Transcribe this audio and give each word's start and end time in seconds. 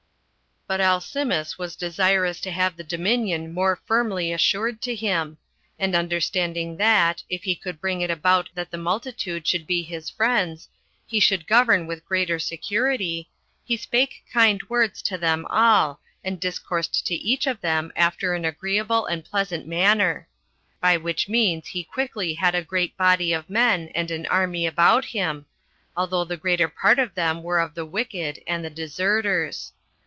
3. 0.69 0.77
But 0.77 0.81
Alcimus 0.85 1.57
was 1.57 1.75
desirous 1.75 2.39
to 2.39 2.49
have 2.49 2.77
the 2.77 2.83
dominion 2.85 3.53
more 3.53 3.81
firmly 3.85 4.31
assured 4.31 4.81
to 4.83 4.95
him; 4.95 5.37
and 5.77 5.93
understanding 5.93 6.77
that, 6.77 7.21
if 7.29 7.43
he 7.43 7.55
could 7.57 7.81
bring 7.81 7.99
it 7.99 8.09
about 8.09 8.47
that 8.55 8.71
the 8.71 8.77
multitude 8.77 9.45
should 9.45 9.67
be 9.67 9.83
his 9.83 10.09
friends, 10.09 10.69
he 11.05 11.19
should 11.19 11.45
govern 11.45 11.87
with 11.87 12.05
greater 12.05 12.39
security, 12.39 13.29
he 13.65 13.75
spake 13.75 14.23
kind 14.31 14.63
words 14.69 15.01
to 15.01 15.17
them 15.17 15.45
all, 15.49 15.99
and 16.23 16.39
discoursed 16.39 17.05
to 17.05 17.15
each 17.15 17.47
of 17.47 17.59
them 17.59 17.91
after 17.97 18.33
an 18.33 18.45
agreeable 18.45 19.05
and 19.07 19.25
pleasant 19.25 19.67
manner; 19.67 20.25
by 20.79 20.95
which 20.95 21.27
means 21.27 21.67
he 21.67 21.83
quickly 21.83 22.33
had 22.35 22.55
a 22.55 22.63
great 22.63 22.95
body 22.95 23.33
of 23.33 23.49
men 23.49 23.89
and 23.93 24.09
an 24.09 24.25
army 24.27 24.65
about 24.65 25.03
him, 25.03 25.47
although 25.97 26.23
the 26.23 26.37
greater 26.37 26.69
part 26.69 26.97
of 26.97 27.13
them 27.13 27.43
were 27.43 27.59
of 27.59 27.75
the 27.75 27.85
wicked, 27.85 28.39
and 28.47 28.63
the 28.63 28.69
deserters. 28.69 29.73